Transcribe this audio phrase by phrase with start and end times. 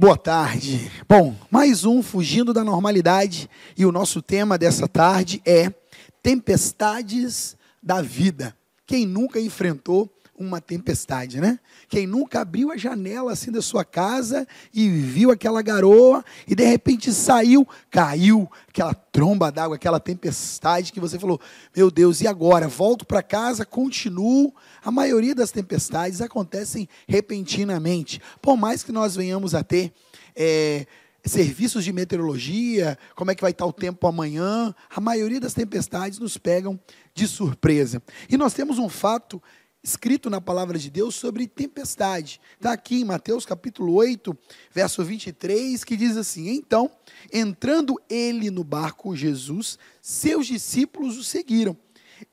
[0.00, 0.92] Boa tarde.
[1.08, 5.72] Bom, mais um Fugindo da Normalidade e o nosso tema dessa tarde é
[6.22, 8.56] Tempestades da Vida.
[8.86, 10.08] Quem nunca enfrentou
[10.38, 11.58] uma tempestade, né?
[11.88, 16.64] Quem nunca abriu a janela assim da sua casa e viu aquela garoa e de
[16.64, 21.40] repente saiu, caiu aquela tromba d'água, aquela tempestade que você falou:
[21.74, 22.68] "Meu Deus, e agora?
[22.68, 24.54] Volto para casa, continuo".
[24.84, 28.20] A maioria das tempestades acontecem repentinamente.
[28.40, 29.92] Por mais que nós venhamos a ter
[30.36, 30.86] é,
[31.24, 36.18] serviços de meteorologia, como é que vai estar o tempo amanhã, a maioria das tempestades
[36.18, 36.78] nos pegam
[37.14, 38.02] de surpresa.
[38.28, 39.42] E nós temos um fato
[39.82, 42.40] escrito na palavra de Deus sobre tempestade.
[42.54, 44.36] Está aqui em Mateus capítulo 8,
[44.72, 46.90] verso 23, que diz assim: Então,
[47.32, 51.76] entrando ele no barco, Jesus, seus discípulos o seguiram.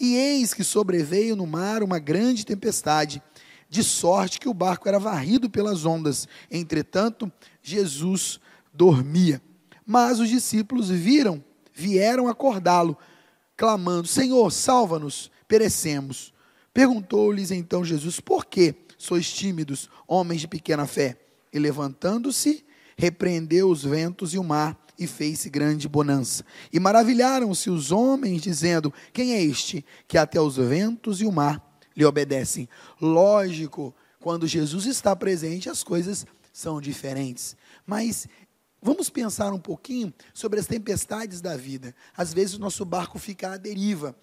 [0.00, 3.22] E eis que sobreveio no mar uma grande tempestade,
[3.68, 6.26] de sorte que o barco era varrido pelas ondas.
[6.50, 7.30] Entretanto,
[7.62, 8.40] Jesus
[8.72, 9.42] dormia.
[9.86, 12.96] Mas os discípulos viram, vieram acordá-lo,
[13.56, 16.33] clamando: Senhor, salva-nos, perecemos.
[16.74, 21.16] Perguntou-lhes então Jesus: Por que sois tímidos, homens de pequena fé?
[21.52, 22.64] E levantando-se,
[22.96, 26.44] repreendeu os ventos e o mar, e fez-se grande bonança.
[26.72, 31.62] E maravilharam-se os homens, dizendo: Quem é este que até os ventos e o mar
[31.96, 32.68] lhe obedecem?
[33.00, 37.56] Lógico, quando Jesus está presente, as coisas são diferentes.
[37.86, 38.26] Mas
[38.86, 41.94] Vamos pensar um pouquinho sobre as tempestades da vida.
[42.14, 44.14] Às vezes o nosso barco fica à deriva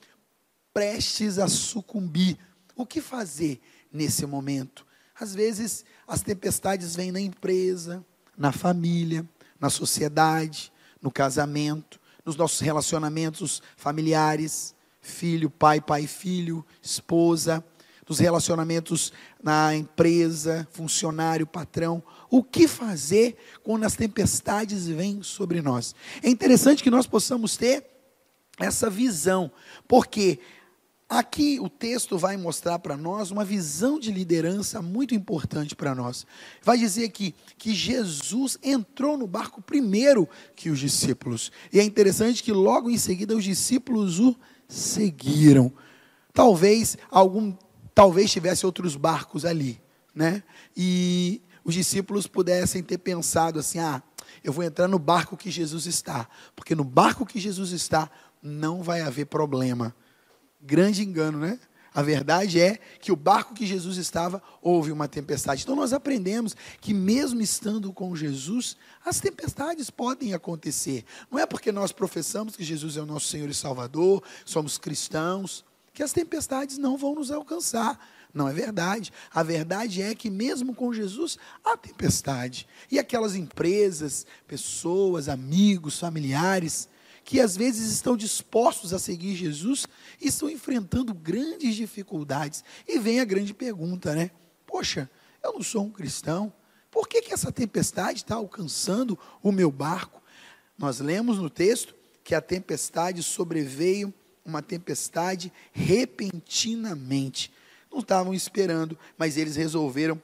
[0.73, 2.37] prestes a sucumbir.
[2.75, 3.59] O que fazer
[3.91, 4.85] nesse momento?
[5.19, 8.03] Às vezes as tempestades vêm na empresa,
[8.37, 9.27] na família,
[9.59, 17.63] na sociedade, no casamento, nos nossos relacionamentos familiares, filho, pai, pai, filho, esposa,
[18.07, 22.03] nos relacionamentos na empresa, funcionário, patrão.
[22.29, 25.95] O que fazer quando as tempestades vêm sobre nós?
[26.21, 27.85] É interessante que nós possamos ter
[28.59, 29.51] essa visão,
[29.87, 30.39] porque
[31.11, 36.25] Aqui o texto vai mostrar para nós uma visão de liderança muito importante para nós.
[36.63, 41.51] Vai dizer aqui que Jesus entrou no barco primeiro que os discípulos.
[41.73, 44.33] E é interessante que logo em seguida os discípulos o
[44.69, 45.73] seguiram.
[46.31, 47.57] Talvez algum,
[47.93, 49.81] talvez tivesse outros barcos ali,
[50.15, 50.41] né?
[50.77, 54.01] E os discípulos pudessem ter pensado assim: "Ah,
[54.41, 58.09] eu vou entrar no barco que Jesus está, porque no barco que Jesus está
[58.41, 59.93] não vai haver problema."
[60.61, 61.59] Grande engano, né?
[61.93, 65.63] A verdade é que o barco que Jesus estava, houve uma tempestade.
[65.63, 71.03] Então nós aprendemos que, mesmo estando com Jesus, as tempestades podem acontecer.
[71.29, 75.65] Não é porque nós professamos que Jesus é o nosso Senhor e Salvador, somos cristãos,
[75.93, 77.99] que as tempestades não vão nos alcançar.
[78.33, 79.11] Não é verdade.
[79.33, 82.65] A verdade é que, mesmo com Jesus, há tempestade.
[82.89, 86.87] E aquelas empresas, pessoas, amigos, familiares,
[87.23, 89.85] que às vezes estão dispostos a seguir Jesus
[90.19, 92.63] e estão enfrentando grandes dificuldades.
[92.87, 94.31] E vem a grande pergunta, né?
[94.65, 95.09] Poxa,
[95.43, 96.53] eu não sou um cristão,
[96.91, 100.21] por que, que essa tempestade está alcançando o meu barco?
[100.77, 104.13] Nós lemos no texto que a tempestade sobreveio,
[104.45, 107.51] uma tempestade repentinamente.
[107.91, 110.21] Não estavam esperando, mas eles resolveram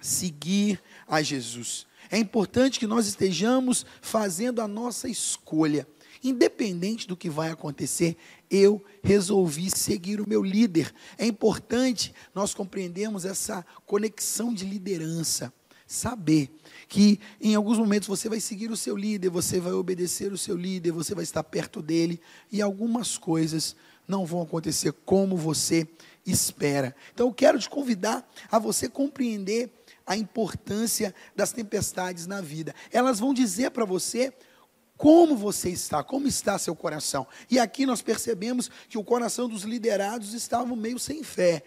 [0.00, 1.86] seguir a Jesus.
[2.10, 5.86] É importante que nós estejamos fazendo a nossa escolha.
[6.22, 8.16] Independente do que vai acontecer,
[8.50, 10.92] eu resolvi seguir o meu líder.
[11.16, 15.52] É importante nós compreendermos essa conexão de liderança.
[15.86, 16.50] Saber
[16.86, 20.54] que em alguns momentos você vai seguir o seu líder, você vai obedecer o seu
[20.54, 22.20] líder, você vai estar perto dele
[22.52, 23.74] e algumas coisas
[24.06, 25.88] não vão acontecer como você
[26.26, 26.94] espera.
[27.14, 29.70] Então eu quero te convidar a você compreender
[30.06, 32.74] a importância das tempestades na vida.
[32.90, 34.32] Elas vão dizer para você
[34.98, 36.02] como você está?
[36.02, 37.24] Como está seu coração?
[37.48, 41.62] E aqui nós percebemos que o coração dos liderados estava meio sem fé.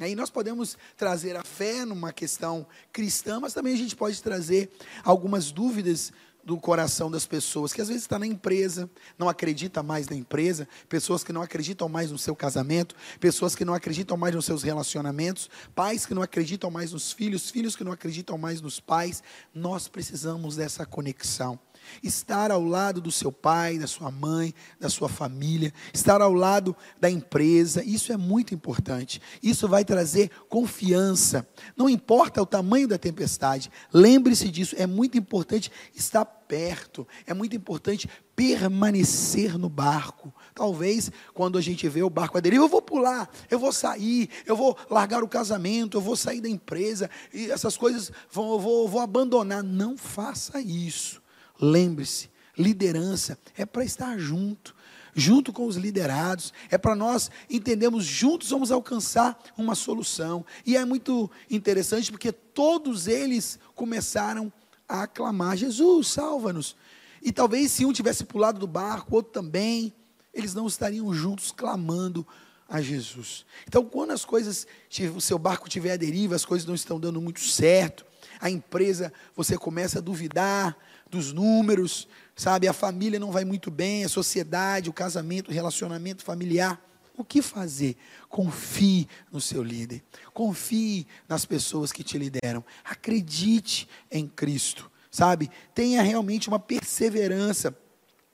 [0.00, 4.70] Aí nós podemos trazer a fé numa questão cristã, mas também a gente pode trazer
[5.04, 6.10] algumas dúvidas
[6.42, 8.88] do coração das pessoas, que às vezes está na empresa,
[9.18, 13.62] não acredita mais na empresa, pessoas que não acreditam mais no seu casamento, pessoas que
[13.62, 17.84] não acreditam mais nos seus relacionamentos, pais que não acreditam mais nos filhos, filhos que
[17.84, 19.22] não acreditam mais nos pais.
[19.54, 21.60] Nós precisamos dessa conexão.
[22.02, 26.76] Estar ao lado do seu pai, da sua mãe, da sua família, estar ao lado
[27.00, 29.20] da empresa, isso é muito importante.
[29.42, 31.46] Isso vai trazer confiança.
[31.76, 37.54] Não importa o tamanho da tempestade, lembre-se disso, é muito importante estar perto, é muito
[37.54, 40.34] importante permanecer no barco.
[40.52, 44.28] Talvez quando a gente vê o barco à deriva, eu vou pular, eu vou sair,
[44.44, 48.58] eu vou largar o casamento, eu vou sair da empresa, e essas coisas vão, eu
[48.58, 49.62] vou, eu vou abandonar.
[49.62, 51.22] Não faça isso.
[51.60, 54.74] Lembre-se, liderança é para estar junto,
[55.14, 60.44] junto com os liderados, é para nós entendermos juntos vamos alcançar uma solução.
[60.64, 64.52] E é muito interessante porque todos eles começaram
[64.88, 66.76] a aclamar: Jesus, salva-nos.
[67.22, 69.92] E talvez se um tivesse pulado do barco, outro também,
[70.32, 72.26] eles não estariam juntos clamando
[72.68, 73.44] a Jesus.
[73.66, 74.66] Então, quando as coisas,
[75.14, 78.06] o seu barco tiver a deriva, as coisas não estão dando muito certo,
[78.40, 80.76] a empresa, você começa a duvidar,
[81.10, 82.68] dos números, sabe?
[82.68, 86.80] A família não vai muito bem, a sociedade, o casamento, o relacionamento familiar.
[87.16, 87.96] O que fazer?
[88.28, 90.02] Confie no seu líder.
[90.32, 92.64] Confie nas pessoas que te lideram.
[92.82, 95.50] Acredite em Cristo, sabe?
[95.74, 97.76] Tenha realmente uma perseverança.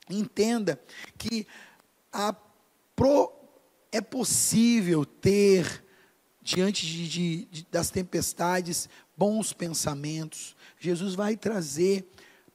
[0.08, 0.80] Entenda
[1.18, 1.46] que
[2.12, 2.32] a
[2.94, 3.32] pro,
[3.90, 5.84] é possível ter,
[6.40, 10.54] diante de, de, de, das tempestades, bons pensamentos.
[10.78, 12.08] Jesus vai trazer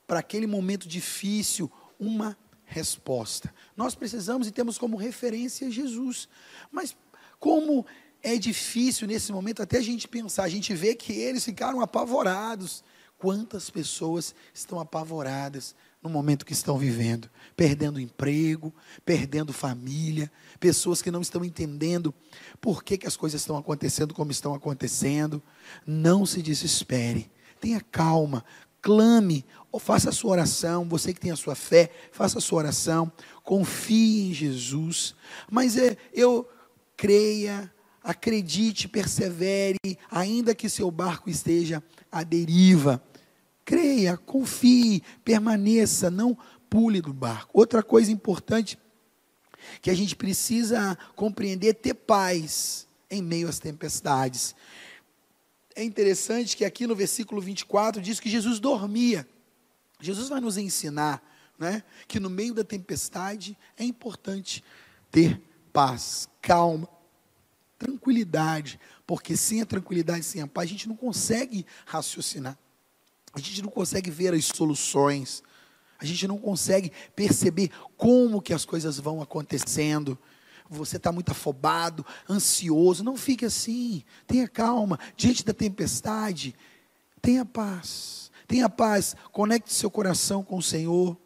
[0.05, 3.53] para aquele momento difícil uma resposta.
[3.75, 6.29] Nós precisamos e temos como referência Jesus.
[6.71, 6.95] Mas
[7.39, 7.85] como
[8.23, 12.83] é difícil nesse momento até a gente pensar, a gente vê que eles ficaram apavorados.
[13.17, 18.73] Quantas pessoas estão apavoradas no momento que estão vivendo, perdendo emprego,
[19.05, 22.13] perdendo família, pessoas que não estão entendendo
[22.59, 25.41] por que, que as coisas estão acontecendo como estão acontecendo.
[25.85, 28.43] Não se desespere, tenha calma,
[28.81, 32.59] clame, ou faça a sua oração, você que tem a sua fé, faça a sua
[32.59, 33.11] oração,
[33.43, 35.15] confie em Jesus,
[35.49, 36.49] mas é, eu
[36.97, 37.71] creia,
[38.03, 39.77] acredite, persevere,
[40.09, 41.81] ainda que seu barco esteja
[42.11, 43.01] à deriva.
[43.71, 46.37] Creia, confie, permaneça, não
[46.69, 47.57] pule do barco.
[47.57, 48.77] Outra coisa importante
[49.81, 54.53] que a gente precisa compreender ter paz em meio às tempestades.
[55.73, 59.25] É interessante que aqui no versículo 24 diz que Jesus dormia.
[60.01, 61.23] Jesus vai nos ensinar
[61.57, 64.61] né, que no meio da tempestade é importante
[65.09, 65.41] ter
[65.71, 66.89] paz, calma,
[67.79, 68.77] tranquilidade,
[69.07, 72.57] porque sem a tranquilidade, sem a paz, a gente não consegue raciocinar,
[73.33, 75.43] a gente não consegue ver as soluções,
[75.99, 80.17] a gente não consegue perceber como que as coisas vão acontecendo
[80.71, 83.03] você está muito afobado, ansioso.
[83.03, 84.03] Não fique assim.
[84.25, 84.97] Tenha calma.
[85.17, 86.55] Diante da tempestade,
[87.21, 88.31] tenha paz.
[88.47, 89.15] Tenha paz.
[89.31, 91.17] Conecte seu coração com o Senhor.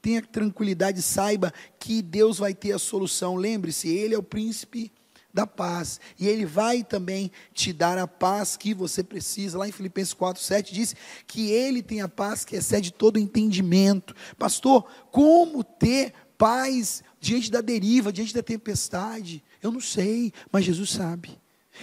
[0.00, 1.02] Tenha tranquilidade.
[1.02, 3.34] Saiba que Deus vai ter a solução.
[3.34, 4.92] Lembre-se, Ele é o príncipe
[5.34, 6.00] da paz.
[6.18, 9.58] E Ele vai também te dar a paz que você precisa.
[9.58, 10.96] Lá em Filipenses 4, 7 diz
[11.26, 14.14] que Ele tem a paz que excede todo entendimento.
[14.38, 19.42] Pastor, como ter paz diante da deriva, diante da tempestade.
[19.62, 21.38] Eu não sei, mas Jesus sabe.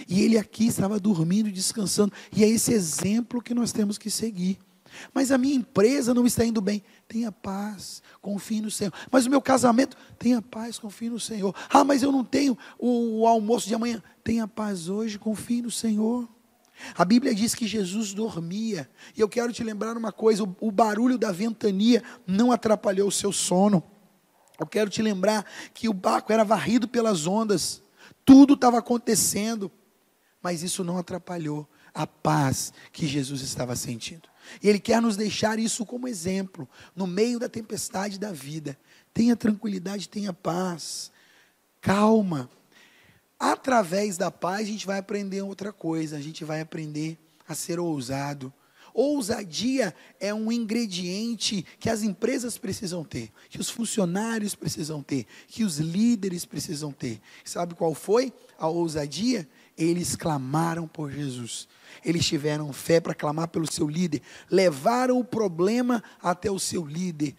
[0.08, 2.12] E ele aqui estava dormindo, descansando.
[2.34, 4.58] E é esse exemplo que nós temos que seguir.
[5.12, 6.82] Mas a minha empresa não está indo bem.
[7.08, 8.92] Tenha paz, confie no Senhor.
[9.10, 11.54] Mas o meu casamento, tenha paz, confie no Senhor.
[11.68, 14.02] Ah, mas eu não tenho o, almoço de amanhã.
[14.22, 16.28] Tenha paz hoje, confie no Senhor.
[16.96, 18.88] A Bíblia diz que Jesus dormia.
[19.16, 23.12] E eu quero te lembrar uma coisa: o, o barulho da ventania não atrapalhou o
[23.12, 23.82] seu sono.
[24.58, 25.44] Eu quero te lembrar
[25.74, 27.82] que o barco era varrido pelas ondas,
[28.24, 29.70] tudo estava acontecendo,
[30.40, 34.31] mas isso não atrapalhou a paz que Jesus estava sentindo.
[34.62, 38.78] E Ele quer nos deixar isso como exemplo, no meio da tempestade da vida.
[39.12, 41.10] Tenha tranquilidade, tenha paz,
[41.80, 42.50] calma.
[43.38, 47.18] Através da paz, a gente vai aprender outra coisa, a gente vai aprender
[47.48, 48.52] a ser ousado,
[48.94, 55.64] Ousadia é um ingrediente que as empresas precisam ter, que os funcionários precisam ter, que
[55.64, 57.20] os líderes precisam ter.
[57.44, 59.48] Sabe qual foi a ousadia?
[59.76, 61.68] Eles clamaram por Jesus.
[62.04, 67.36] Eles tiveram fé para clamar pelo seu líder, levaram o problema até o seu líder.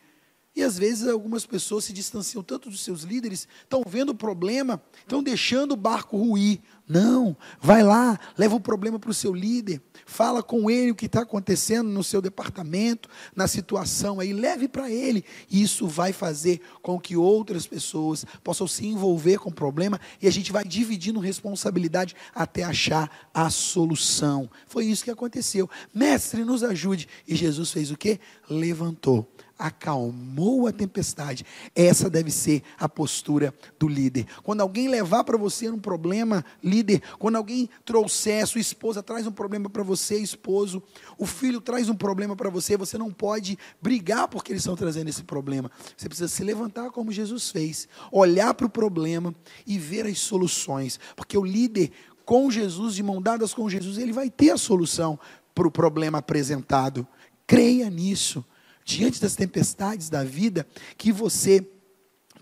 [0.56, 4.80] E às vezes algumas pessoas se distanciam tanto dos seus líderes, estão vendo o problema,
[5.00, 6.60] estão deixando o barco ruir.
[6.88, 11.06] Não, vai lá, leva o problema para o seu líder, fala com ele o que
[11.06, 15.24] está acontecendo no seu departamento, na situação aí, leve para ele.
[15.50, 20.32] Isso vai fazer com que outras pessoas possam se envolver com o problema e a
[20.32, 24.48] gente vai dividindo responsabilidade até achar a solução.
[24.68, 25.70] Foi isso que aconteceu.
[25.94, 27.08] Mestre, nos ajude.
[27.26, 28.20] E Jesus fez o quê?
[28.50, 31.46] Levantou acalmou a tempestade.
[31.76, 34.26] Essa deve ser a postura do líder.
[34.44, 39.32] Quando alguém levar para você um problema, líder, quando alguém trouxer, sua esposa traz um
[39.32, 40.82] problema para você, esposo,
[41.18, 45.10] o filho traz um problema para você, você não pode brigar porque eles estão trazendo
[45.10, 45.72] esse problema.
[45.96, 49.34] Você precisa se levantar como Jesus fez, olhar para o problema
[49.66, 51.92] e ver as soluções, porque o líder
[52.26, 55.20] com Jesus, de mão dadas com Jesus, ele vai ter a solução
[55.54, 57.06] para o problema apresentado.
[57.46, 58.44] Creia nisso
[58.84, 61.66] diante das tempestades da vida, que você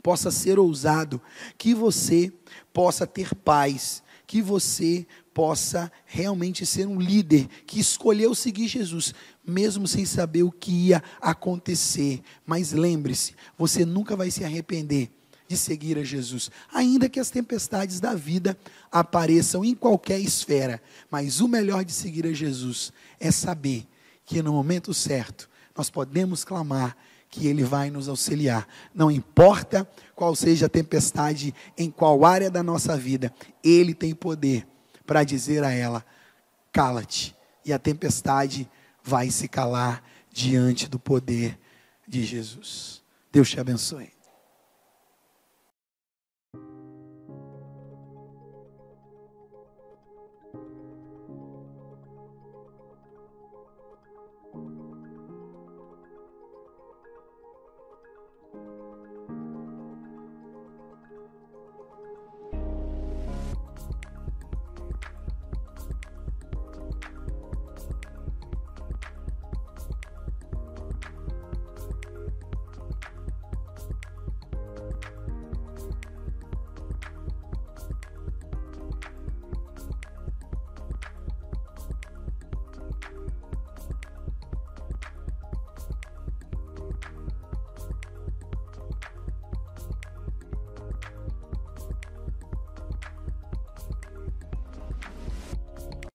[0.01, 1.21] possa ser ousado,
[1.57, 2.31] que você
[2.73, 9.13] possa ter paz, que você possa realmente ser um líder que escolheu seguir Jesus,
[9.45, 12.21] mesmo sem saber o que ia acontecer.
[12.45, 15.09] Mas lembre-se, você nunca vai se arrepender
[15.47, 18.57] de seguir a Jesus, ainda que as tempestades da vida
[18.89, 20.81] apareçam em qualquer esfera.
[21.09, 23.85] Mas o melhor de seguir a Jesus é saber
[24.25, 26.95] que no momento certo nós podemos clamar
[27.29, 28.67] que Ele vai nos auxiliar.
[28.93, 34.67] Não importa qual seja a tempestade, em qual área da nossa vida, Ele tem poder
[35.05, 36.05] para dizer a ela:
[36.71, 37.35] cala-te,
[37.65, 38.69] e a tempestade
[39.03, 41.57] vai se calar diante do poder
[42.07, 43.01] de Jesus.
[43.31, 44.20] Deus te abençoe.